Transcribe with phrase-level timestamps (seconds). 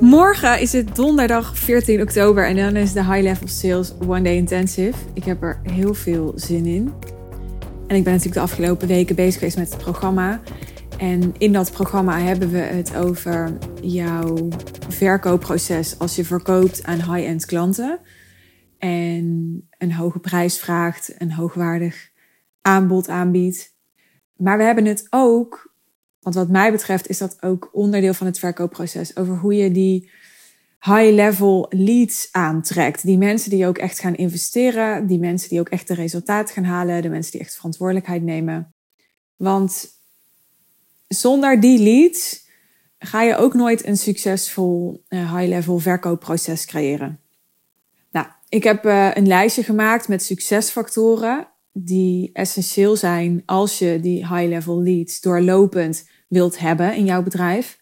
[0.00, 4.36] Morgen is het donderdag 14 oktober en dan is de High Level Sales One Day
[4.36, 4.98] Intensive.
[5.14, 6.92] Ik heb er heel veel zin in.
[7.86, 10.40] En ik ben natuurlijk de afgelopen weken bezig geweest met het programma.
[10.98, 14.48] En in dat programma hebben we het over jouw
[14.88, 18.00] verkoopproces als je verkoopt aan high-end klanten.
[18.78, 22.10] En een hoge prijs vraagt, een hoogwaardig
[22.62, 23.74] aanbod aanbiedt.
[24.36, 25.67] Maar we hebben het ook,
[26.28, 30.10] want wat mij betreft is dat ook onderdeel van het verkoopproces, over hoe je die
[30.80, 33.02] high-level leads aantrekt.
[33.02, 36.64] Die mensen die ook echt gaan investeren, die mensen die ook echt de resultaat gaan
[36.64, 38.74] halen, de mensen die echt verantwoordelijkheid nemen.
[39.36, 39.88] Want
[41.06, 42.46] zonder die leads
[42.98, 47.20] ga je ook nooit een succesvol uh, high-level verkoopproces creëren.
[48.10, 51.48] Nou, ik heb uh, een lijstje gemaakt met succesfactoren
[51.84, 57.80] die essentieel zijn als je die high-level leads doorlopend wilt hebben in jouw bedrijf.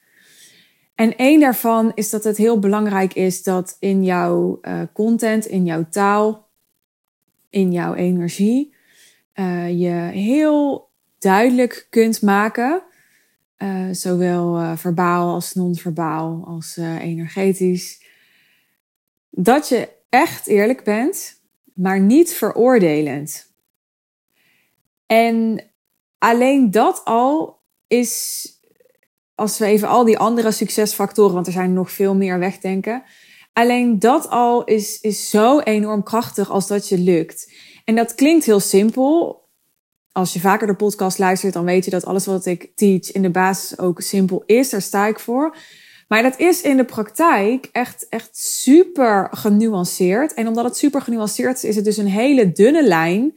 [0.95, 5.64] En één daarvan is dat het heel belangrijk is dat in jouw uh, content, in
[5.64, 6.48] jouw taal,
[7.50, 8.75] in jouw energie,
[9.77, 10.88] je heel
[11.19, 12.83] duidelijk kunt maken
[13.58, 18.05] uh, zowel verbaal als non-verbaal, als energetisch.
[19.31, 21.41] Dat je echt eerlijk bent,
[21.75, 23.56] maar niet veroordelend.
[25.07, 25.61] En
[26.19, 28.49] alleen dat al is,
[29.35, 33.03] als we even al die andere succesfactoren, want er zijn nog veel meer wegdenken.
[33.53, 37.53] Alleen dat al is, is zo enorm krachtig als dat je lukt.
[37.84, 39.45] En dat klinkt heel simpel,
[40.12, 43.23] als je vaker de podcast luistert, dan weet je dat alles wat ik teach in
[43.23, 44.71] de basis ook simpel is.
[44.71, 45.57] Daar sta ik voor.
[46.09, 50.34] Maar dat is in de praktijk echt, echt super genuanceerd.
[50.34, 53.34] En omdat het super genuanceerd is, is het dus een hele dunne lijn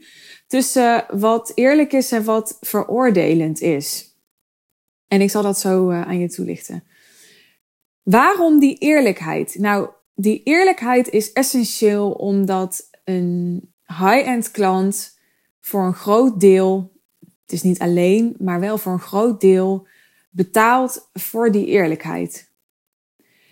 [0.50, 4.14] tussen wat eerlijk is en wat veroordelend is.
[5.08, 6.84] En ik zal dat zo uh, aan je toelichten.
[8.02, 9.56] Waarom die eerlijkheid?
[9.58, 15.18] Nou, die eerlijkheid is essentieel omdat een high-end klant
[15.60, 19.86] voor een groot deel, het is niet alleen, maar wel voor een groot deel
[20.30, 22.50] betaalt voor die eerlijkheid.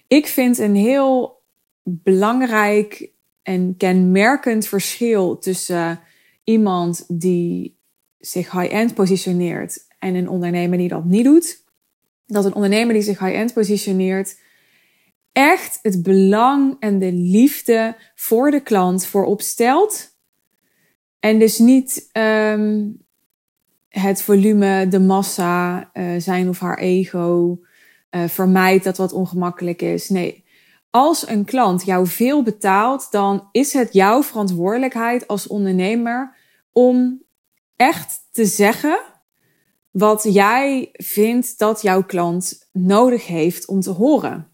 [0.06, 1.42] Ik vind een heel
[1.82, 3.10] belangrijk
[3.42, 6.00] en kenmerkend verschil tussen
[6.48, 7.78] iemand die
[8.18, 11.64] zich high-end positioneert en een ondernemer die dat niet doet.
[12.26, 14.40] Dat een ondernemer die zich high-end positioneert
[15.32, 20.16] echt het belang en de liefde voor de klant voorop stelt
[21.20, 22.98] en dus niet um,
[23.88, 27.58] het volume, de massa, uh, zijn of haar ego
[28.10, 30.08] uh, vermijdt dat wat ongemakkelijk is.
[30.08, 30.44] Nee,
[30.90, 36.36] als een klant jou veel betaalt, dan is het jouw verantwoordelijkheid als ondernemer
[36.78, 37.22] om
[37.76, 38.98] echt te zeggen
[39.90, 44.48] wat jij vindt dat jouw klant nodig heeft om te horen.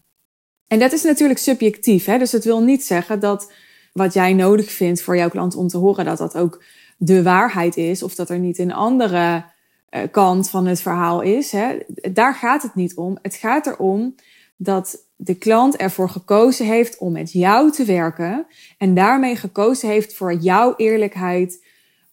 [0.67, 2.17] En dat is natuurlijk subjectief, hè?
[2.17, 3.51] dus het wil niet zeggen dat
[3.93, 6.63] wat jij nodig vindt voor jouw klant om te horen dat dat ook
[6.97, 8.03] de waarheid is.
[8.03, 9.45] Of dat er niet een andere
[9.89, 11.51] uh, kant van het verhaal is.
[11.51, 11.77] Hè.
[12.13, 13.17] Daar gaat het niet om.
[13.21, 14.15] Het gaat erom
[14.57, 18.45] dat de klant ervoor gekozen heeft om met jou te werken.
[18.77, 21.63] En daarmee gekozen heeft voor jouw eerlijkheid.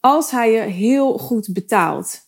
[0.02, 2.20] Als hij je heel goed betaalt.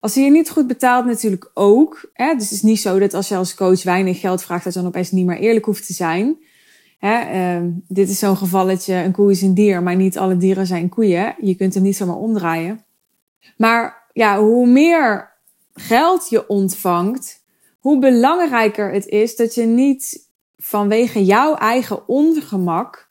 [0.00, 2.10] Als hij je niet goed betaalt, natuurlijk ook.
[2.12, 2.34] Hè?
[2.34, 4.78] Dus het is niet zo dat als je als coach weinig geld vraagt, dat je
[4.78, 6.36] dan opeens niet meer eerlijk hoeft te zijn.
[6.98, 10.66] Hè, uh, dit is zo'n gevalletje, een koe is een dier, maar niet alle dieren
[10.66, 11.34] zijn koeien.
[11.40, 12.84] Je kunt hem niet zomaar omdraaien.
[13.56, 15.32] Maar ja, hoe meer
[15.74, 17.44] geld je ontvangt,
[17.78, 23.10] hoe belangrijker het is dat je niet vanwege jouw eigen ongemak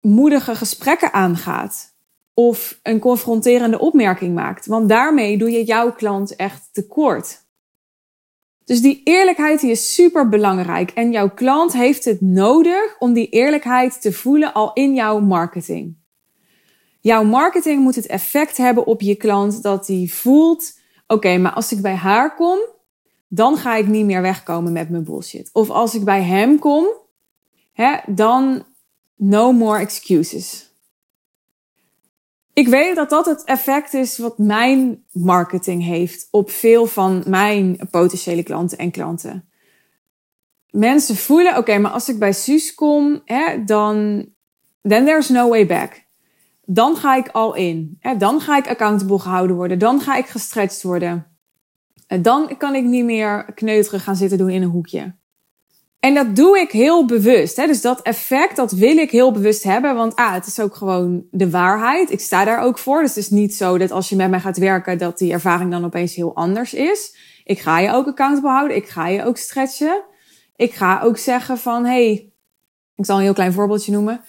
[0.00, 1.89] moedige gesprekken aangaat
[2.34, 4.66] of een confronterende opmerking maakt.
[4.66, 7.48] Want daarmee doe je jouw klant echt tekort.
[8.64, 10.90] Dus die eerlijkheid die is super belangrijk.
[10.90, 15.98] En jouw klant heeft het nodig om die eerlijkheid te voelen al in jouw marketing.
[17.00, 21.72] Jouw marketing moet het effect hebben op je klant dat die voelt: oké, maar als
[21.72, 22.58] ik bij haar kom,
[23.28, 25.50] dan ga ik niet meer wegkomen met mijn bullshit.
[25.52, 26.86] Of als ik bij hem kom,
[27.72, 28.64] hè, dan
[29.16, 30.69] no more excuses.
[32.60, 37.88] Ik weet dat dat het effect is wat mijn marketing heeft op veel van mijn
[37.90, 39.48] potentiële klanten en klanten.
[40.70, 44.26] Mensen voelen, oké, maar als ik bij Suus kom, hè, dan
[44.82, 46.04] then there's no way back.
[46.64, 47.96] Dan ga ik al in.
[48.00, 49.78] Hè, dan ga ik accountable gehouden worden.
[49.78, 51.26] Dan ga ik gestretched worden.
[52.20, 55.14] Dan kan ik niet meer kneuterig gaan zitten doen in een hoekje.
[56.00, 57.56] En dat doe ik heel bewust.
[57.56, 57.66] Hè?
[57.66, 59.94] Dus dat effect, dat wil ik heel bewust hebben.
[59.94, 62.10] Want ah, het is ook gewoon de waarheid.
[62.10, 63.00] Ik sta daar ook voor.
[63.00, 65.70] Dus het is niet zo dat als je met mij gaat werken, dat die ervaring
[65.70, 67.16] dan opeens heel anders is.
[67.44, 68.76] Ik ga je ook accountable houden.
[68.76, 70.02] Ik ga je ook stretchen.
[70.56, 72.32] Ik ga ook zeggen van, hey,
[72.94, 74.20] ik zal een heel klein voorbeeldje noemen.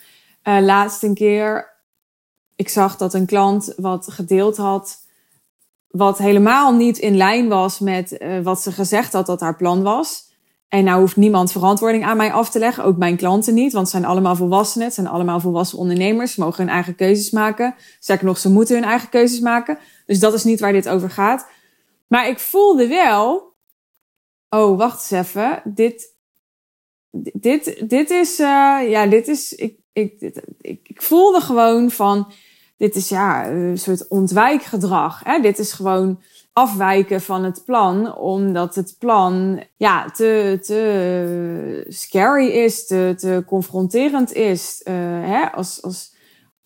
[0.44, 1.77] Uh, laatst een keer,
[2.56, 4.97] ik zag dat een klant wat gedeeld had,
[5.88, 9.83] wat helemaal niet in lijn was met uh, wat ze gezegd had dat haar plan
[9.83, 10.31] was.
[10.71, 13.89] En nou hoeft niemand verantwoording aan mij af te leggen, ook mijn klanten niet, want
[13.89, 17.75] ze zijn allemaal volwassenen, het zijn allemaal volwassen ondernemers, ze mogen hun eigen keuzes maken.
[18.00, 19.77] Zeker nog, ze moeten hun eigen keuzes maken.
[20.06, 21.47] Dus dat is niet waar dit over gaat.
[22.07, 23.53] Maar ik voelde wel,
[24.50, 26.15] oh, wacht eens even, dit,
[27.33, 32.31] dit, dit is, uh, ja, dit is, ik, ik, dit, ik, ik voelde gewoon van,
[32.77, 35.24] dit is ja, een soort ontwijkgedrag.
[35.24, 35.39] Hè?
[35.39, 36.21] Dit is gewoon
[36.53, 44.33] afwijken van het plan, omdat het plan ja, te, te scary is, te, te confronterend
[44.33, 44.81] is.
[44.83, 44.94] Uh,
[45.27, 45.51] hè?
[45.51, 46.13] Als, als,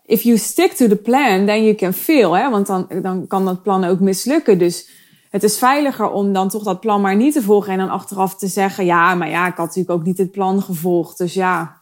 [0.05, 2.33] if you stick to the plan, then you can fail.
[2.33, 2.49] Hè?
[2.49, 4.57] Want dan, dan kan dat plan ook mislukken.
[4.57, 4.89] Dus
[5.29, 8.35] het is veiliger om dan toch dat plan maar niet te volgen en dan achteraf
[8.35, 11.17] te zeggen, ja, maar ja, ik had natuurlijk ook niet het plan gevolgd.
[11.17, 11.81] Dus ja.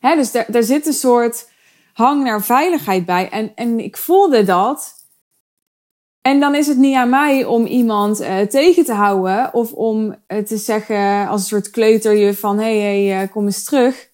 [0.00, 0.16] Hè?
[0.16, 1.50] Dus daar, daar zit een soort
[1.92, 3.28] hang naar veiligheid bij.
[3.28, 4.94] En, en ik voelde dat.
[6.26, 10.14] En dan is het niet aan mij om iemand uh, tegen te houden of om
[10.28, 14.10] uh, te zeggen als een soort kleuterje van hé, hey, hey, uh, kom eens terug.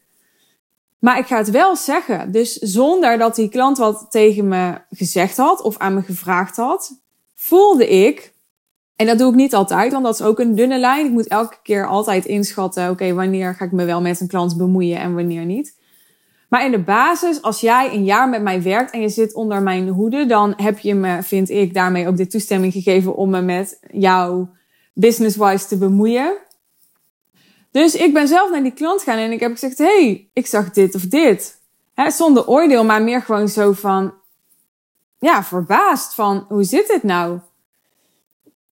[0.99, 2.33] Maar ik ga het wel zeggen.
[2.33, 7.01] Dus zonder dat die klant wat tegen me gezegd had of aan me gevraagd had,
[7.35, 8.33] voelde ik,
[8.97, 11.07] en dat doe ik niet altijd, want dat is ook een dunne lijn.
[11.07, 14.57] Ik moet elke keer altijd inschatten, oké, wanneer ga ik me wel met een klant
[14.57, 15.81] bemoeien en wanneer niet.
[16.53, 19.63] Maar in de basis, als jij een jaar met mij werkt en je zit onder
[19.63, 23.41] mijn hoede, dan heb je me, vind ik, daarmee ook de toestemming gegeven om me
[23.41, 24.47] met jou
[24.93, 26.37] business-wise te bemoeien.
[27.71, 30.71] Dus ik ben zelf naar die klant gaan en ik heb gezegd, hey, ik zag
[30.71, 31.61] dit of dit.
[31.95, 34.15] Zonder oordeel, maar meer gewoon zo van,
[35.19, 37.39] ja, verbaasd van, hoe zit het nou?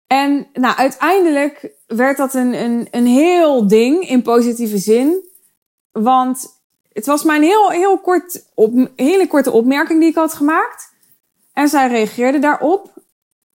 [0.06, 5.24] En nou, uiteindelijk werd dat een, een, een heel ding in positieve zin.
[5.92, 6.56] Want
[6.98, 10.94] het was maar een heel, heel kort op, hele korte opmerking die ik had gemaakt.
[11.52, 12.92] En zij reageerde daarop.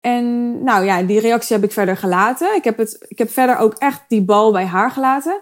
[0.02, 2.56] En nou ja, die reactie heb ik verder gelaten.
[2.56, 5.42] Ik heb, het, ik heb verder ook echt die bal bij haar gelaten.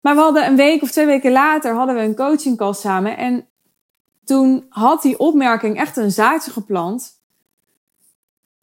[0.00, 3.16] Maar we hadden een week of twee weken later hadden we een coaching call samen.
[3.16, 3.48] En
[4.24, 7.20] toen had die opmerking echt een zaadje geplant.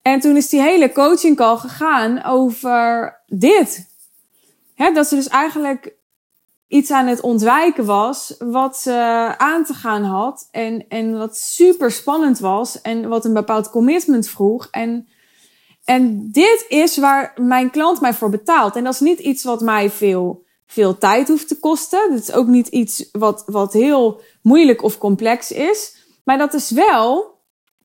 [0.02, 3.88] En toen is die hele coaching call gegaan over dit.
[4.76, 5.94] He, dat ze dus eigenlijk
[6.68, 8.94] iets aan het ontwijken was wat ze
[9.38, 14.30] aan te gaan had en, en wat super spannend was en wat een bepaald commitment
[14.30, 14.68] vroeg.
[14.72, 15.08] En,
[15.84, 18.76] en dit is waar mijn klant mij voor betaalt.
[18.76, 22.10] En dat is niet iets wat mij veel, veel tijd hoeft te kosten.
[22.10, 25.96] Dat is ook niet iets wat, wat heel moeilijk of complex is.
[26.24, 27.34] Maar dat is wel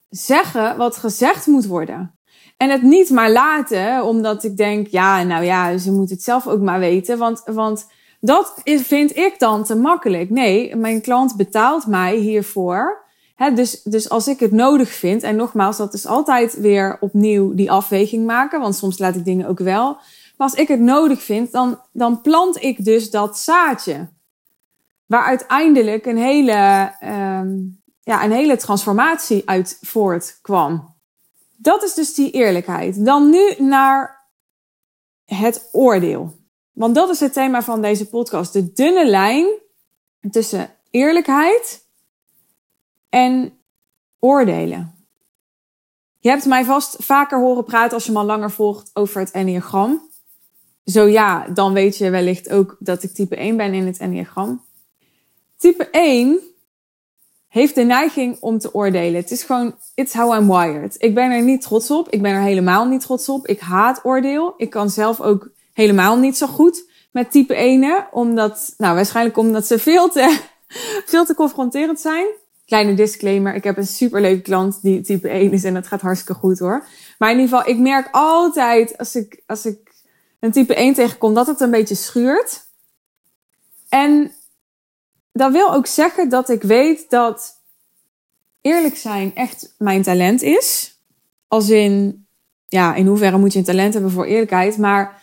[0.09, 2.19] zeggen wat gezegd moet worden.
[2.57, 6.47] En het niet maar laten, omdat ik denk, ja, nou ja, ze moet het zelf
[6.47, 7.17] ook maar weten.
[7.17, 7.87] Want, want
[8.21, 10.29] dat vind ik dan te makkelijk.
[10.29, 13.09] Nee, mijn klant betaalt mij hiervoor.
[13.53, 17.71] Dus, dus als ik het nodig vind, en nogmaals, dat is altijd weer opnieuw die
[17.71, 19.93] afweging maken, want soms laat ik dingen ook wel.
[20.37, 24.09] Maar als ik het nodig vind, dan, dan plant ik dus dat zaadje.
[25.05, 30.95] Waar uiteindelijk een hele, um, ja, een hele transformatie uit voortkwam.
[31.57, 33.05] Dat is dus die eerlijkheid.
[33.05, 34.27] Dan nu naar
[35.25, 36.40] het oordeel.
[36.71, 38.53] Want dat is het thema van deze podcast.
[38.53, 39.47] De dunne lijn
[40.31, 41.85] tussen eerlijkheid
[43.09, 43.53] en
[44.19, 44.95] oordelen.
[46.19, 49.31] Je hebt mij vast vaker horen praten als je me al langer volgt over het
[49.31, 50.09] Enneagram.
[50.85, 54.65] Zo ja, dan weet je wellicht ook dat ik type 1 ben in het Enneagram.
[55.57, 56.39] Type 1
[57.47, 59.21] heeft de neiging om te oordelen.
[59.21, 60.95] Het is gewoon, it's how I'm wired.
[60.97, 62.09] Ik ben er niet trots op.
[62.09, 63.47] Ik ben er helemaal niet trots op.
[63.47, 64.53] Ik haat oordeel.
[64.57, 68.07] Ik kan zelf ook helemaal niet zo goed met type 1.
[68.11, 70.39] Omdat, nou, waarschijnlijk omdat ze veel te,
[71.11, 72.25] veel te confronterend zijn.
[72.65, 76.33] Kleine disclaimer, ik heb een superleuke klant die type 1 is en dat gaat hartstikke
[76.41, 76.85] goed hoor.
[77.17, 79.91] Maar in ieder geval, ik merk altijd als ik, als ik
[80.39, 82.69] een type 1 tegenkom dat het een beetje schuurt.
[83.89, 84.31] En
[85.31, 87.59] dat wil ook zeggen dat ik weet dat
[88.61, 90.97] eerlijk zijn echt mijn talent is.
[91.47, 92.25] Als in,
[92.67, 94.77] ja, in hoeverre moet je een talent hebben voor eerlijkheid.
[94.77, 95.20] Maar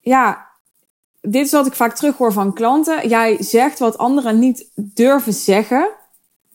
[0.00, 0.46] ja,
[1.20, 3.08] dit is wat ik vaak terughoor van klanten.
[3.08, 5.88] Jij zegt wat anderen niet durven zeggen.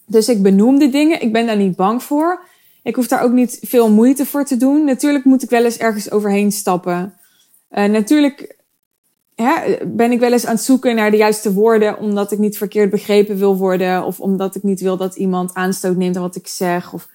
[0.05, 1.21] Dus ik benoem de dingen.
[1.21, 2.43] Ik ben daar niet bang voor.
[2.83, 4.85] Ik hoef daar ook niet veel moeite voor te doen.
[4.85, 7.17] Natuurlijk moet ik wel eens ergens overheen stappen.
[7.71, 8.57] Uh, natuurlijk
[9.35, 12.57] hè, ben ik wel eens aan het zoeken naar de juiste woorden, omdat ik niet
[12.57, 14.03] verkeerd begrepen wil worden.
[14.03, 16.93] Of omdat ik niet wil dat iemand aanstoot neemt aan wat ik zeg.
[16.93, 17.07] Of...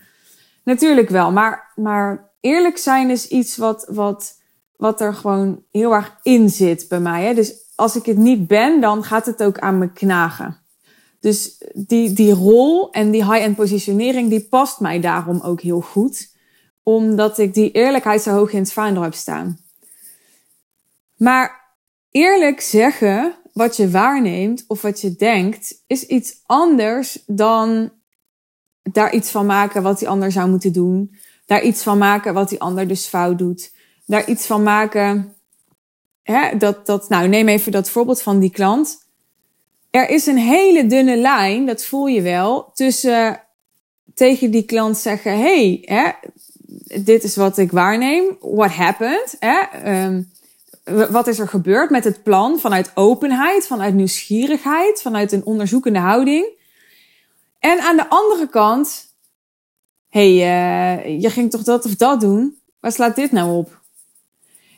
[0.64, 1.32] Natuurlijk wel.
[1.32, 4.37] Maar, maar eerlijk zijn is iets wat, wat
[4.78, 7.24] wat er gewoon heel erg in zit bij mij.
[7.24, 7.34] Hè?
[7.34, 10.56] Dus als ik het niet ben, dan gaat het ook aan me knagen.
[11.20, 16.36] Dus die, die rol en die high-end positionering, die past mij daarom ook heel goed.
[16.82, 19.58] Omdat ik die eerlijkheid zo hoog in het vaandel heb staan.
[21.16, 21.74] Maar
[22.10, 27.92] eerlijk zeggen wat je waarneemt of wat je denkt, is iets anders dan
[28.82, 31.16] daar iets van maken wat die ander zou moeten doen.
[31.46, 33.76] Daar iets van maken wat die ander dus fout doet.
[34.08, 35.34] Daar iets van maken.
[36.22, 39.06] Hè, dat, dat, nou, neem even dat voorbeeld van die klant.
[39.90, 43.40] Er is een hele dunne lijn, dat voel je wel, tussen
[44.14, 46.10] tegen die klant zeggen: hey, hè,
[47.02, 48.36] dit is wat ik waarneem.
[48.40, 49.36] What happened?
[49.38, 49.60] Hè?
[50.04, 50.30] Um,
[51.10, 56.46] wat is er gebeurd met het plan vanuit openheid, vanuit nieuwsgierigheid, vanuit een onderzoekende houding.
[57.58, 59.14] En aan de andere kant,
[60.08, 62.58] hé, hey, uh, je ging toch dat of dat doen?
[62.80, 63.80] Waar slaat dit nou op?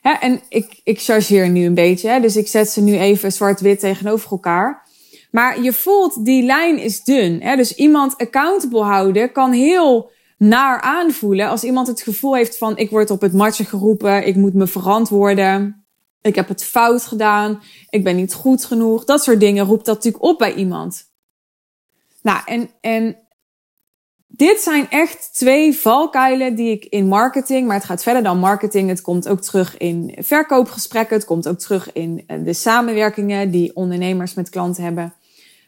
[0.03, 3.81] En ik, ik chargeer nu een beetje, hè, dus ik zet ze nu even zwart-wit
[3.81, 4.89] tegenover elkaar.
[5.31, 7.43] Maar je voelt, die lijn is dun.
[7.43, 7.57] Hè?
[7.57, 12.91] Dus iemand accountable houden kan heel naar aanvoelen als iemand het gevoel heeft van ik
[12.91, 15.81] word op het matje geroepen, ik moet me verantwoorden
[16.23, 19.05] ik heb het fout gedaan, ik ben niet goed genoeg.
[19.05, 21.09] Dat soort dingen roept dat natuurlijk op bij iemand.
[22.23, 23.17] Nou, en, en
[24.33, 28.89] dit zijn echt twee valkuilen die ik in marketing, maar het gaat verder dan marketing.
[28.89, 33.77] Het komt ook terug in verkoopgesprekken, het komt ook terug in eh, de samenwerkingen die
[33.77, 35.15] ondernemers met klanten hebben.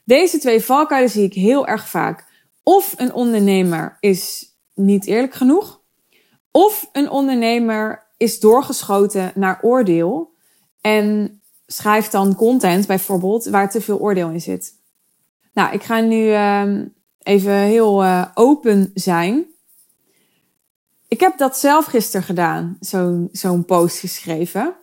[0.04, 2.24] Deze twee valkuilen zie ik heel erg vaak.
[2.62, 5.80] Of een ondernemer is niet eerlijk genoeg,
[6.50, 10.34] of een ondernemer is doorgeschoten naar oordeel
[10.80, 14.80] en schrijf dan content bijvoorbeeld waar te veel oordeel in zit.
[15.52, 16.86] Nou, ik ga nu uh,
[17.22, 19.44] even heel uh, open zijn.
[21.08, 24.74] Ik heb dat zelf gisteren gedaan, zo'n zo'n post geschreven.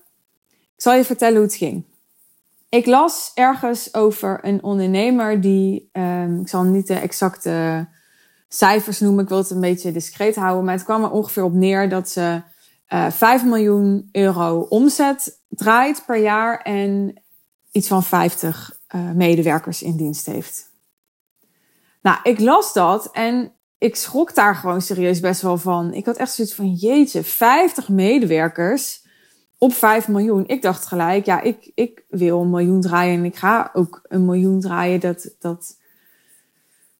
[0.50, 1.86] Ik zal je vertellen hoe het ging.
[2.69, 7.88] Ik las ergens over een ondernemer die, um, ik zal niet de exacte
[8.48, 11.53] cijfers noemen, ik wil het een beetje discreet houden, maar het kwam er ongeveer op
[11.53, 12.41] neer dat ze
[12.89, 17.22] uh, eh, 5 miljoen euro omzet draait per jaar en
[17.72, 20.69] iets van 50 uh, eh, medewerkers in dienst heeft.
[22.01, 25.94] Nou, ik las dat en ik schrok daar gewoon serieus best wel van.
[25.94, 29.08] Ik had echt zoiets van, jeetje, 50 medewerkers
[29.58, 30.48] op 5 miljoen.
[30.48, 34.25] Ik dacht gelijk, ja, ik, ik wil een miljoen draaien en ik ga ook een
[34.25, 35.00] miljoen draaien.
[35.00, 35.77] Dat, dat,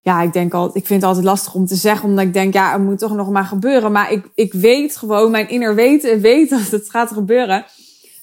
[0.02, 2.54] ja, ik denk al, ik vind het altijd lastig om te zeggen, omdat ik denk,
[2.54, 3.92] ja, het moet toch nog maar gebeuren.
[3.92, 7.66] Maar ik, ik weet gewoon, mijn inner weten weet dat het gaat gebeuren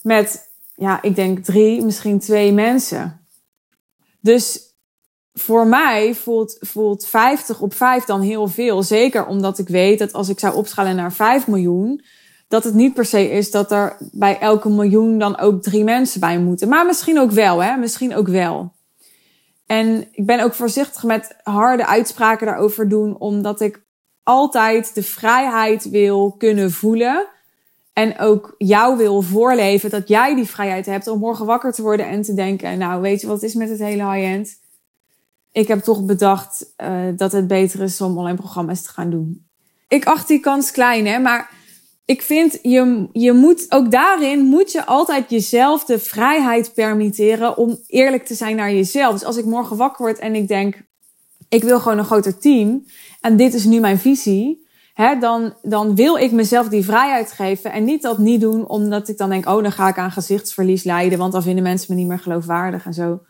[0.02, 3.26] met, ja, ik denk drie, misschien twee mensen.
[4.20, 4.65] Dus
[5.38, 8.82] voor mij voelt, voelt 50 op 5 dan heel veel.
[8.82, 12.04] Zeker omdat ik weet dat als ik zou opschalen naar 5 miljoen,
[12.48, 16.20] dat het niet per se is dat er bij elke miljoen dan ook drie mensen
[16.20, 16.68] bij moeten.
[16.68, 17.76] Maar misschien ook wel, hè?
[17.76, 18.72] Misschien ook wel.
[19.66, 23.84] En ik ben ook voorzichtig met harde uitspraken daarover doen, omdat ik
[24.22, 27.26] altijd de vrijheid wil kunnen voelen.
[27.92, 32.08] En ook jou wil voorleven dat jij die vrijheid hebt om morgen wakker te worden
[32.08, 34.64] en te denken: Nou, weet je wat is met het hele high-end?
[35.56, 39.46] Ik heb toch bedacht uh, dat het beter is om online programma's te gaan doen.
[39.88, 41.50] Ik acht die kans klein, hè, maar
[42.04, 47.78] ik vind, je, je moet ook daarin moet je altijd jezelf de vrijheid permitteren om
[47.86, 49.12] eerlijk te zijn naar jezelf.
[49.12, 50.82] Dus als ik morgen wakker word en ik denk,
[51.48, 52.84] ik wil gewoon een groter team
[53.20, 57.72] en dit is nu mijn visie, hè, dan, dan wil ik mezelf die vrijheid geven
[57.72, 60.84] en niet dat niet doen omdat ik dan denk, oh, dan ga ik aan gezichtsverlies
[60.84, 63.20] lijden, want dan vinden mensen me niet meer geloofwaardig en zo.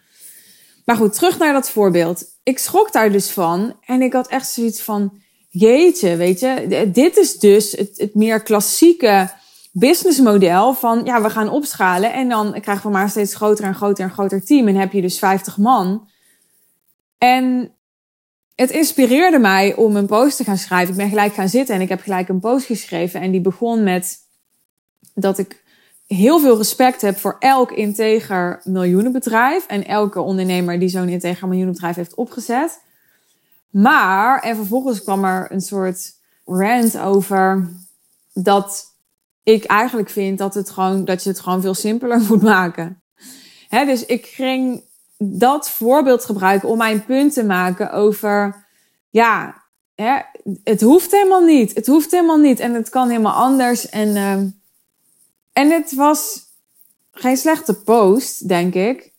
[0.87, 2.25] Maar goed, terug naar dat voorbeeld.
[2.43, 7.17] Ik schrok daar dus van en ik had echt zoiets van, jeetje, weet je, dit
[7.17, 9.31] is dus het, het meer klassieke
[9.73, 14.05] businessmodel van, ja, we gaan opschalen en dan krijgen we maar steeds groter en groter
[14.05, 16.09] en groter team en heb je dus 50 man.
[17.19, 17.75] En
[18.55, 20.91] het inspireerde mij om een post te gaan schrijven.
[20.91, 23.83] Ik ben gelijk gaan zitten en ik heb gelijk een post geschreven en die begon
[23.83, 24.19] met
[25.15, 25.65] dat ik
[26.07, 31.97] heel veel respect heb voor elk integer miljoenenbedrijf en elke ondernemer die zo'n integer miljoenenbedrijf
[31.97, 32.81] heeft opgezet.
[33.71, 37.69] Maar, en vervolgens kwam er een soort rant over
[38.33, 38.95] dat
[39.43, 43.03] ik eigenlijk vind dat, het gewoon, dat je het gewoon veel simpeler moet maken.
[43.69, 44.85] Dus ik ging
[45.19, 48.67] dat voorbeeld gebruiken om mijn punt te maken over,
[49.11, 49.65] ja,
[50.65, 51.75] het hoeft helemaal niet.
[51.75, 53.89] Het hoeft helemaal niet en het kan helemaal anders.
[53.89, 54.43] En, uh,
[55.57, 56.45] en het was
[57.11, 59.15] geen slechte post, denk ik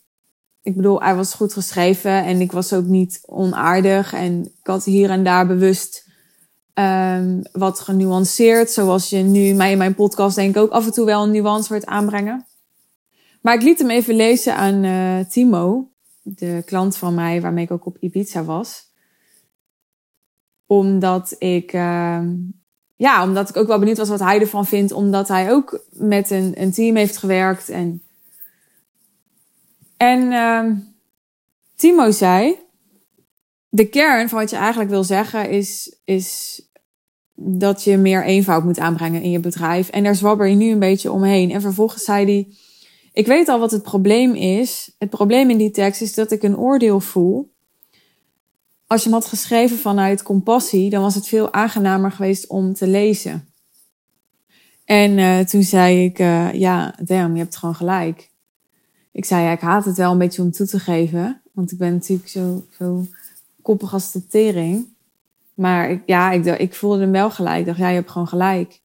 [0.68, 4.14] ik bedoel, hij was goed geschreven en ik was ook niet onaardig.
[4.14, 6.10] En ik had hier en daar bewust
[6.74, 8.72] um, wat genuanceerd.
[8.72, 11.32] Zoals je nu mij in mijn podcast denk ik ook af en toe wel een
[11.32, 12.46] nuance wordt aanbrengen.
[13.42, 15.90] Maar ik liet hem even lezen aan uh, Timo,
[16.22, 18.92] de klant van mij, waarmee ik ook op Ibiza was.
[20.66, 22.22] Omdat ik, uh,
[22.98, 24.92] ja, omdat ik ook wel benieuwd was wat hij ervan vindt.
[24.92, 27.70] Omdat hij ook met een, een team heeft gewerkt.
[27.70, 28.02] En,
[29.98, 30.72] en uh,
[31.76, 32.56] Timo zei,
[33.70, 36.62] de kern van wat je eigenlijk wil zeggen is, is
[37.36, 39.90] dat je meer eenvoud moet aanbrengen in je bedrijf.
[39.90, 41.52] En daar zwabber je nu een beetje omheen.
[41.52, 42.48] En vervolgens zei hij,
[43.12, 44.96] ik weet al wat het probleem is.
[44.98, 47.56] Het probleem in die tekst is dat ik een oordeel voel.
[48.88, 52.88] Als je hem had geschreven vanuit compassie, dan was het veel aangenamer geweest om te
[52.88, 53.48] lezen.
[54.86, 58.30] En uh, toen zei ik, uh, ja, damn, je hebt gewoon gelijk.
[59.12, 61.42] Ik zei, ja, ik haat het wel een beetje om toe te geven.
[61.52, 63.06] Want ik ben natuurlijk zo, zo
[63.62, 64.88] koppig als de tering.
[65.54, 67.60] Maar ik, ja, ik, ik voelde hem wel gelijk.
[67.60, 68.82] Ik dacht, ja, je hebt gewoon gelijk.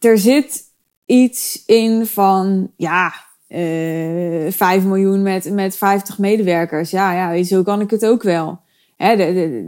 [0.00, 0.64] Er zit
[1.04, 3.14] iets in van, ja,
[3.48, 6.90] uh, eh, 5 miljoen met, met 50 medewerkers.
[6.90, 8.60] Ja, ja, zo kan ik het ook wel.
[8.96, 9.16] Hè,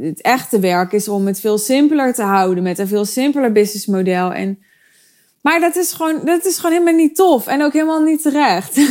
[0.06, 4.32] het echte werk is om het veel simpeler te houden met een veel simpeler businessmodel.
[4.32, 4.62] En,
[5.42, 8.76] maar dat is, gewoon, dat is gewoon helemaal niet tof en ook helemaal niet terecht.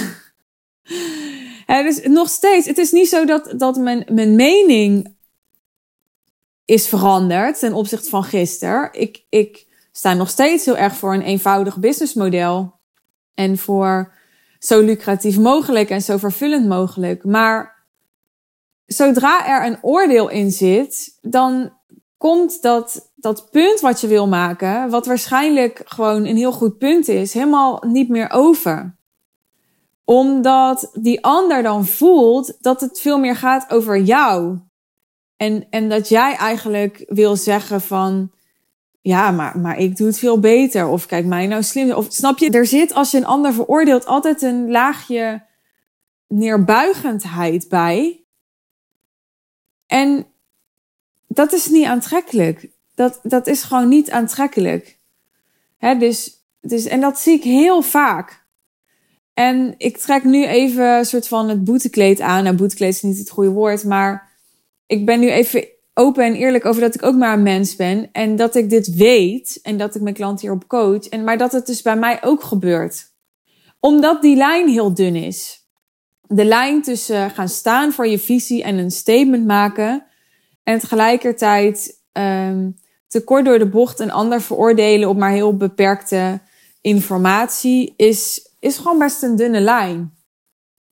[1.65, 5.15] Hè, dus nog steeds, het is niet zo dat, dat mijn, mijn mening
[6.65, 8.89] is veranderd ten opzichte van gisteren.
[8.91, 12.73] Ik, ik sta nog steeds heel erg voor een eenvoudig businessmodel.
[13.33, 14.13] En voor
[14.59, 17.23] zo lucratief mogelijk en zo vervullend mogelijk.
[17.23, 17.85] Maar
[18.85, 21.73] zodra er een oordeel in zit, dan
[22.17, 27.07] komt dat, dat punt wat je wil maken, wat waarschijnlijk gewoon een heel goed punt
[27.07, 28.97] is, helemaal niet meer over
[30.09, 34.59] omdat die ander dan voelt dat het veel meer gaat over jou.
[35.37, 38.31] En, en dat jij eigenlijk wil zeggen van,
[39.07, 40.87] ja, maar, maar ik doe het veel beter.
[40.87, 41.91] Of kijk mij nou slim.
[41.91, 45.45] Of snap je, er zit als je een ander veroordeelt altijd een laagje
[46.27, 48.23] neerbuigendheid bij.
[49.85, 50.25] En
[51.27, 52.69] dat is niet aantrekkelijk.
[52.95, 54.97] Dat, dat is gewoon niet aantrekkelijk.
[55.77, 58.45] Hè, dus, dus, en dat zie ik heel vaak.
[59.33, 62.43] En ik trek nu even een soort van het boetekleed aan.
[62.43, 64.31] Nou, boetekleed is niet het goede woord, maar
[64.85, 65.67] ik ben nu even
[65.97, 68.09] open en eerlijk over dat ik ook maar een mens ben.
[68.11, 71.07] En dat ik dit weet en dat ik mijn klant hierop coach.
[71.07, 73.11] En, maar dat het dus bij mij ook gebeurt.
[73.79, 75.65] Omdat die lijn heel dun is.
[76.21, 80.05] De lijn tussen gaan staan voor je visie en een statement maken.
[80.63, 82.75] En tegelijkertijd um,
[83.07, 86.39] te kort door de bocht een ander veroordelen op maar heel beperkte
[86.81, 90.13] informatie is, is gewoon best een dunne lijn.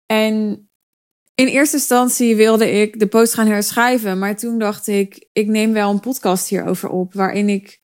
[0.06, 0.66] En
[1.34, 5.72] in eerste instantie wilde ik de post gaan herschrijven, maar toen dacht ik, ik neem
[5.72, 7.80] wel een podcast hierover op, waarin ik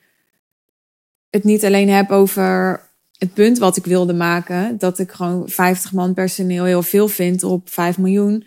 [1.30, 2.80] het niet alleen heb over
[3.18, 7.42] het punt wat ik wilde maken, dat ik gewoon 50 man personeel heel veel vind
[7.42, 8.46] op 5 miljoen,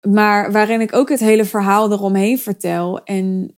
[0.00, 3.56] maar waarin ik ook het hele verhaal eromheen vertel en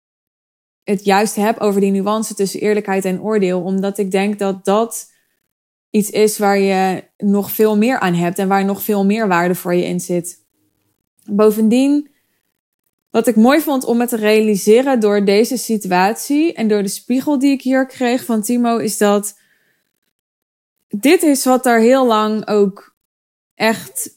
[0.85, 5.10] het juist heb over die nuance tussen eerlijkheid en oordeel, omdat ik denk dat dat
[5.91, 9.55] iets is waar je nog veel meer aan hebt en waar nog veel meer waarde
[9.55, 10.39] voor je in zit.
[11.25, 12.11] Bovendien,
[13.11, 17.39] wat ik mooi vond om het te realiseren door deze situatie en door de spiegel
[17.39, 19.39] die ik hier kreeg van Timo, is dat
[20.89, 22.97] dit is wat er heel lang ook
[23.55, 24.15] echt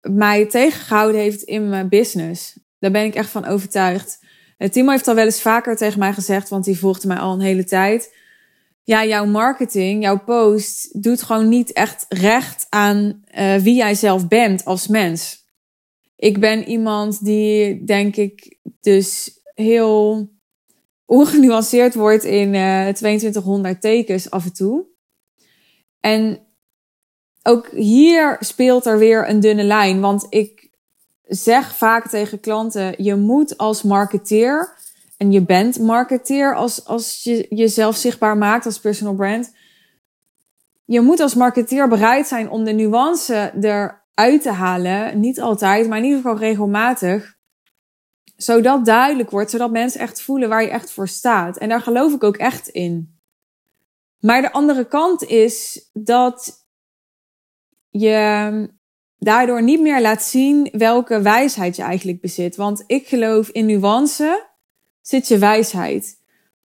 [0.00, 2.58] mij tegengehouden heeft in mijn business.
[2.78, 4.20] Daar ben ik echt van overtuigd.
[4.70, 7.40] Timo heeft al wel eens vaker tegen mij gezegd, want die volgde mij al een
[7.40, 8.14] hele tijd
[8.84, 14.28] ja, jouw marketing, jouw post doet gewoon niet echt recht aan uh, wie jij zelf
[14.28, 15.46] bent als mens.
[16.16, 20.30] Ik ben iemand die, denk ik, dus heel
[21.04, 24.86] ongenuanceerd wordt in uh, eh, 2200 tekens af en toe.
[26.00, 26.46] En
[27.42, 30.70] ook hier speelt er weer een dunne lijn, want ik
[31.22, 34.76] zeg vaak tegen klanten: je moet als marketeer
[35.22, 39.54] en je bent marketeer als, als je jezelf zichtbaar maakt als personal brand.
[40.84, 45.20] Je moet als marketeer bereid zijn om de nuance eruit te halen.
[45.20, 47.36] Niet altijd, maar in ieder geval regelmatig.
[48.36, 51.58] Zodat duidelijk wordt, zodat mensen echt voelen waar je echt voor staat.
[51.58, 53.20] En daar geloof ik ook echt in.
[54.20, 56.66] Maar de andere kant is dat
[57.90, 58.68] je
[59.18, 62.56] daardoor niet meer laat zien welke wijsheid je eigenlijk bezit.
[62.56, 64.50] Want ik geloof in nuance
[65.02, 66.20] zit je wijsheid.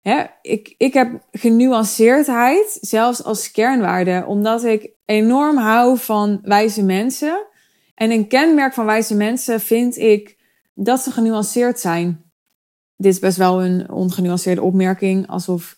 [0.02, 0.24] Hè?
[0.41, 7.46] Ik, ik heb genuanceerdheid, zelfs als kernwaarde, omdat ik enorm hou van wijze mensen.
[7.96, 10.38] En een kenmerk van wijze mensen vind ik
[10.74, 12.32] dat ze genuanceerd zijn.
[12.98, 15.78] Dit is best wel een ongenuanceerde opmerking, alsof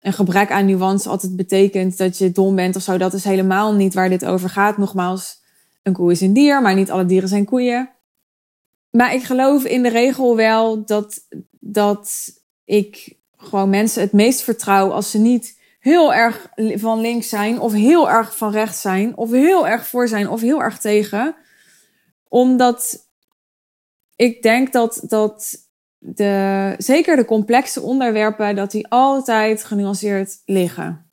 [0.00, 2.98] een gebrek aan nuance altijd betekent dat je dom bent of zo.
[2.98, 4.78] Dat is helemaal niet waar dit over gaat.
[4.78, 5.42] Nogmaals,
[5.82, 7.90] een koe is een dier, maar niet alle dieren zijn koeien.
[8.98, 12.32] Maar ik geloof in de regel wel dat, dat
[12.64, 17.72] ik gewoon mensen het meest vertrouw als ze niet heel erg van links zijn, of
[17.72, 21.36] heel erg van rechts zijn, of heel erg voor zijn, of heel erg tegen.
[22.28, 23.08] Omdat
[24.16, 25.56] ik denk dat, dat
[25.98, 31.10] de, zeker de complexe onderwerpen, dat die altijd genuanceerd liggen.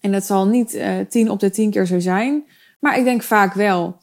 [0.00, 2.48] En dat zal niet uh, tien op de tien keer zo zijn,
[2.80, 4.00] maar ik denk vaak wel.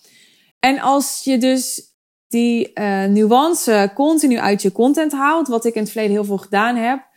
[0.60, 1.89] En als je dus
[2.30, 6.38] die uh, nuance continu uit je content haalt, wat ik in het verleden heel veel
[6.38, 7.08] gedaan heb,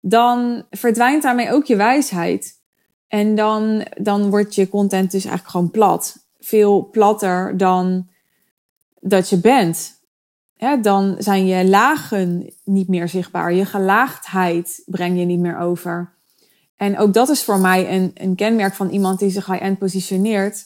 [0.00, 2.60] dan verdwijnt daarmee ook je wijsheid.
[3.08, 6.26] En dan, dan wordt je content dus eigenlijk gewoon plat.
[6.38, 8.08] Veel platter dan
[9.00, 10.00] dat je bent.
[10.56, 13.52] Ja, dan zijn je lagen niet meer zichtbaar.
[13.52, 16.14] Je gelaagdheid breng je niet meer over.
[16.76, 20.64] En ook dat is voor mij een, een kenmerk van iemand die zich high-end positioneert.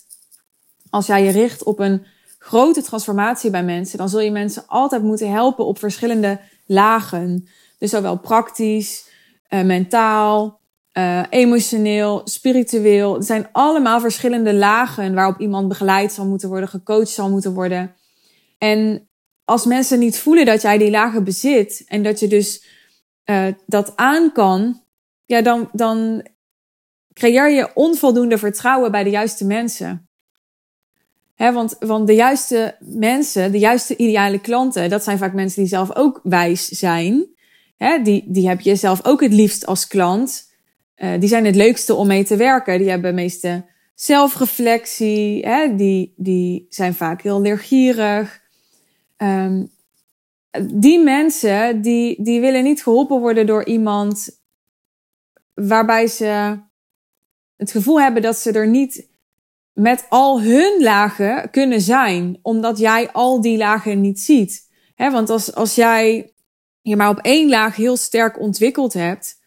[0.90, 2.06] Als jij je richt op een
[2.46, 7.48] grote transformatie bij mensen, dan zul je mensen altijd moeten helpen op verschillende lagen.
[7.78, 9.08] Dus zowel praktisch,
[9.50, 10.60] uh, mentaal,
[10.92, 13.16] uh, emotioneel, spiritueel.
[13.16, 17.94] Er zijn allemaal verschillende lagen waarop iemand begeleid zal moeten worden, gecoacht zal moeten worden.
[18.58, 19.08] En
[19.44, 22.64] als mensen niet voelen dat jij die lagen bezit en dat je dus
[23.24, 24.82] uh, dat aan kan,
[25.24, 26.26] ja, dan, dan
[27.12, 30.05] creëer je onvoldoende vertrouwen bij de juiste mensen.
[31.36, 36.20] Want, de juiste mensen, de juiste ideale klanten, dat zijn vaak mensen die zelf ook
[36.22, 37.26] wijs zijn.
[38.02, 40.54] Die, die heb je zelf ook het liefst als klant.
[40.96, 42.78] Uh, die zijn het leukste om mee te werken.
[42.78, 45.46] Die hebben meeste zelfreflectie.
[45.76, 48.40] Die, die zijn vaak heel leergierig.
[49.16, 49.74] Um,
[50.64, 54.40] die mensen die, die willen niet geholpen worden door iemand
[55.54, 56.58] waarbij ze
[57.56, 59.08] het gevoel hebben dat ze er niet
[59.76, 64.68] met al hun lagen kunnen zijn, omdat jij al die lagen niet ziet.
[64.94, 66.32] He, want als, als jij
[66.80, 69.40] je maar op één laag heel sterk ontwikkeld hebt.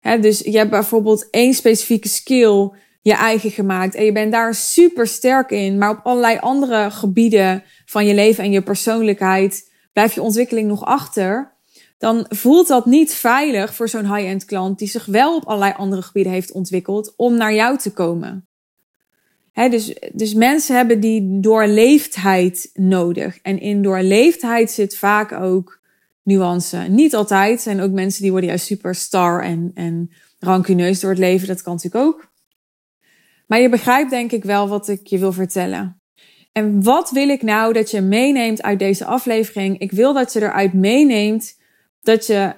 [0.00, 2.70] Hè, dus je hebt bijvoorbeeld één specifieke skill
[3.02, 7.62] je eigen gemaakt en je bent daar super sterk in, maar op allerlei andere gebieden
[7.84, 11.56] van je leven en je persoonlijkheid blijft je ontwikkeling nog achter.
[11.98, 16.02] Dan voelt dat niet veilig voor zo'n high-end klant die zich wel op allerlei andere
[16.02, 18.48] gebieden heeft ontwikkeld om naar jou te komen.
[19.56, 23.38] Dus, dus mensen hebben die doorleefdheid nodig.
[23.42, 25.80] En in doorleefdheid zit vaak ook
[26.22, 26.76] nuance.
[26.76, 27.60] Niet altijd.
[27.60, 31.48] zijn ook mensen die worden juist superstar en, en rancuneus door het leven.
[31.48, 32.32] Dat kan natuurlijk ook.
[33.46, 36.00] Maar je begrijpt denk ik wel wat ik je wil vertellen.
[36.52, 39.78] En wat wil ik nou dat je meeneemt uit deze aflevering?
[39.78, 41.58] Ik wil dat je eruit meeneemt
[42.00, 42.54] dat je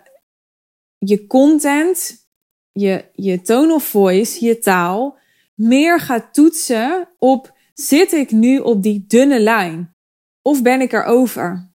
[0.98, 2.26] je content,
[2.72, 5.17] je, je tone of voice, je taal,
[5.58, 9.94] meer gaat toetsen op zit ik nu op die dunne lijn?
[10.42, 11.70] Of ben ik er over?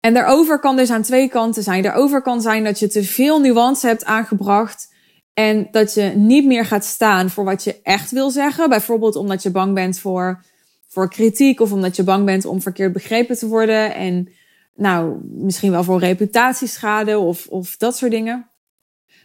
[0.00, 1.82] En daarover kan dus aan twee kanten zijn.
[1.82, 4.94] Daarover kan zijn dat je te veel nuance hebt aangebracht.
[5.34, 8.68] En dat je niet meer gaat staan voor wat je echt wil zeggen.
[8.68, 10.44] Bijvoorbeeld omdat je bang bent voor,
[10.88, 11.60] voor kritiek.
[11.60, 13.94] Of omdat je bang bent om verkeerd begrepen te worden.
[13.94, 14.32] En
[14.74, 18.51] nou, misschien wel voor reputatieschade of, of dat soort dingen.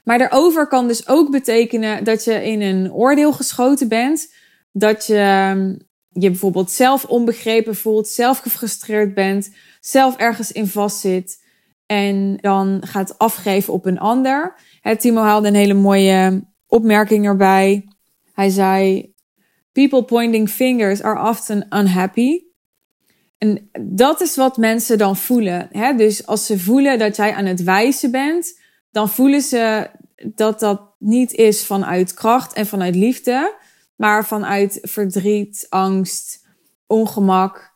[0.07, 4.33] Maar daarover kan dus ook betekenen dat je in een oordeel geschoten bent.
[4.71, 5.17] Dat je
[6.09, 11.43] je bijvoorbeeld zelf onbegrepen voelt, zelf gefrustreerd bent zelf ergens in vastzit
[11.85, 14.55] en dan gaat afgeven op een ander.
[14.97, 17.87] Timo haalde een hele mooie opmerking erbij.
[18.33, 19.13] Hij zei:
[19.71, 22.41] People pointing fingers are often unhappy.
[23.37, 25.69] En dat is wat mensen dan voelen.
[25.97, 28.65] Dus als ze voelen dat jij aan het wijzen bent,
[28.97, 29.89] dan voelen ze
[30.35, 33.55] dat dat niet is vanuit kracht en vanuit liefde,
[33.95, 36.47] maar vanuit verdriet, angst,
[36.87, 37.75] ongemak.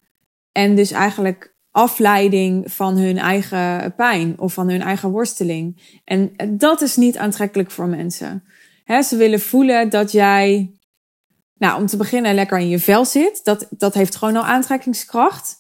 [0.51, 5.99] En dus eigenlijk afleiding van hun eigen pijn of van hun eigen worsteling.
[6.03, 8.43] En dat is niet aantrekkelijk voor mensen.
[8.85, 10.71] ze willen voelen dat jij,
[11.57, 13.41] nou, om te beginnen, lekker in je vel zit.
[13.43, 15.55] Dat, dat heeft gewoon al aantrekkingskracht.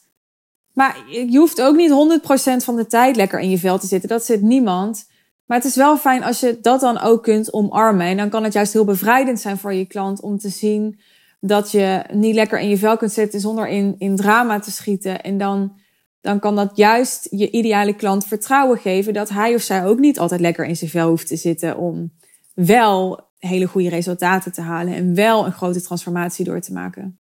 [0.73, 2.19] Maar je hoeft ook niet
[2.61, 4.09] 100% van de tijd lekker in je vel te zitten.
[4.09, 5.09] Dat zit niemand.
[5.51, 8.07] Maar het is wel fijn als je dat dan ook kunt omarmen.
[8.07, 10.99] En dan kan het juist heel bevrijdend zijn voor je klant om te zien
[11.39, 15.21] dat je niet lekker in je vel kunt zitten zonder in, in drama te schieten.
[15.21, 15.79] En dan
[16.21, 20.19] dan kan dat juist je ideale klant vertrouwen geven dat hij of zij ook niet
[20.19, 22.11] altijd lekker in zijn vel hoeft te zitten om
[22.53, 27.19] wel hele goede resultaten te halen en wel een grote transformatie door te maken.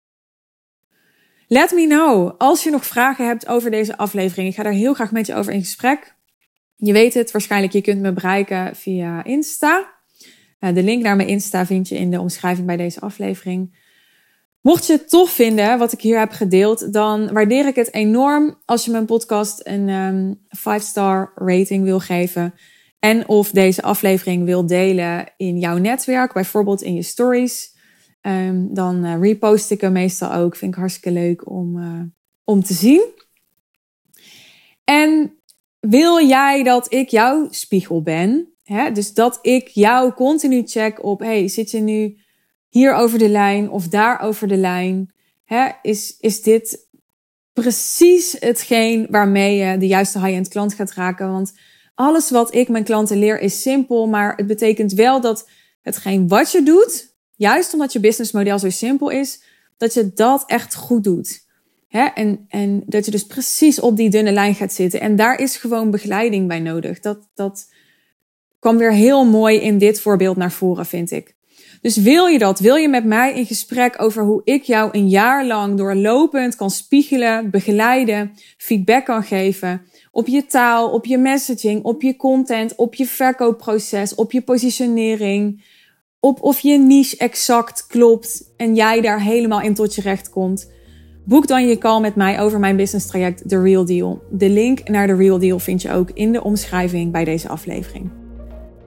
[1.48, 4.50] Let me know als je nog vragen hebt over deze aflevering.
[4.50, 6.15] Ik ga daar heel graag met je over in gesprek.
[6.76, 9.94] Je weet het waarschijnlijk, je kunt me bereiken via Insta.
[10.60, 13.84] de link naar mijn Insta vind je in de omschrijving bij deze aflevering.
[14.62, 18.62] Mocht je het tof vinden wat ik hier heb gedeeld, dan waardeer ik het enorm
[18.66, 22.54] als je mijn podcast een 5-star ehm, rating wil geven.
[23.00, 27.76] En of deze aflevering wil delen in jouw netwerk, bijvoorbeeld in je stories.
[28.22, 30.56] Ehm, dan uh, repost ik hem meestal ook.
[30.56, 32.02] Vind ik hartstikke leuk om, uh,
[32.44, 33.06] om te zien.
[34.84, 35.40] En
[35.90, 38.54] wil jij dat ik jouw spiegel ben?
[38.64, 38.92] Hè?
[38.92, 42.18] Dus dat ik jou continu check op: hey, zit je nu
[42.70, 45.14] hier over de lijn of daar over de lijn?
[45.46, 45.70] Hè?
[45.82, 46.88] Is, is dit
[47.54, 51.32] precies hetgeen waarmee je de juiste high-end klant gaat raken?
[51.32, 51.54] Want
[51.96, 55.50] alles wat ik mijn klanten leer is simpel, maar het betekent wel dat
[55.82, 59.44] hetgeen wat je doet, juist omdat je businessmodel zo simpel is,
[59.78, 61.45] dat je dat echt goed doet.
[61.96, 65.00] En, en dat je dus precies op die dunne lijn gaat zitten.
[65.00, 67.00] En daar is gewoon begeleiding bij nodig.
[67.00, 67.74] Dat, dat
[68.60, 71.36] kwam weer heel mooi in dit voorbeeld naar voren, vind ik.
[71.82, 72.60] Dus wil je dat?
[72.60, 76.70] Wil je met mij in gesprek over hoe ik jou een jaar lang doorlopend kan
[76.70, 79.82] spiegelen, begeleiden, feedback kan geven
[80.16, 85.64] op je taal, op je messaging, op je content, op je verkoopproces, op je positionering,
[86.20, 90.72] op of je niche exact klopt en jij daar helemaal in tot je recht komt?
[91.28, 94.24] Boek dan je call met mij over mijn business traject The Real Deal.
[94.30, 98.10] De link naar The Real Deal vind je ook in de omschrijving bij deze aflevering.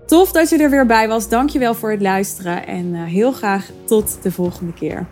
[0.06, 1.28] Tof dat je er weer bij was.
[1.28, 5.06] Dankjewel voor het luisteren en eh, heel graag tot de volgende keer.